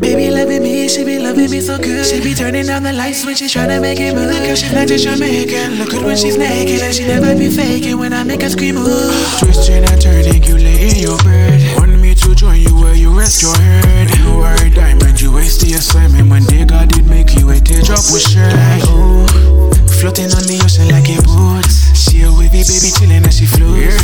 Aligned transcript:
Baby 0.00 0.30
loving 0.30 0.62
me, 0.62 0.88
she 0.88 1.04
be 1.04 1.18
loving 1.18 1.50
me 1.50 1.60
so 1.60 1.76
good. 1.76 2.06
She 2.06 2.20
be 2.20 2.34
turning 2.34 2.66
down 2.66 2.82
the 2.82 2.92
lights 2.92 3.24
when 3.26 3.36
she 3.36 3.46
tryna 3.46 3.80
make 3.80 4.00
it 4.00 4.14
move. 4.14 4.32
Cause 4.32 4.60
she's 4.60 4.72
not 4.72 4.88
just 4.88 5.04
Jamaican. 5.04 5.76
Look 5.76 5.90
good 5.90 6.04
when 6.04 6.16
she's 6.16 6.38
naked. 6.38 6.80
And 6.80 6.94
she 6.94 7.06
never 7.06 7.36
be 7.36 7.50
faking 7.50 7.98
when 7.98 8.12
I 8.12 8.24
make 8.24 8.42
her 8.42 8.48
scream 8.48 8.78
ooh. 8.78 9.12
Twisting 9.38 9.84
and 9.84 10.00
turning, 10.00 10.42
you 10.42 10.56
lay 10.56 10.90
in 10.90 10.96
your 10.96 11.18
bed. 11.18 11.76
Want 11.76 12.00
me 12.00 12.14
to 12.14 12.34
join 12.34 12.60
you 12.60 12.74
where 12.80 12.94
you 12.94 13.16
rest 13.16 13.42
your 13.42 13.54
head. 13.54 14.08
You 14.18 14.40
are 14.40 14.56
a 14.56 14.70
diamond, 14.70 15.20
you 15.20 15.32
waste 15.32 15.60
the 15.60 15.74
assignment. 15.74 16.30
When 16.30 16.44
they 16.44 16.64
God 16.64 16.88
did 16.88 17.06
make 17.06 17.36
you 17.36 17.50
a 17.50 17.60
teardrop 17.60 18.00
with 18.10 18.24
shirt. 18.24 18.56
Ooh, 18.88 19.28
floating 20.00 20.32
on 20.32 20.48
the 20.48 20.58
ocean 20.64 20.88
like 20.88 21.12
a 21.12 21.20
boat. 21.22 21.68
She 21.94 22.22
a 22.24 22.32
wavy 22.32 22.64
baby 22.64 22.88
chilling 22.96 23.24
as 23.28 23.36
she 23.36 23.44
floats. 23.44 23.99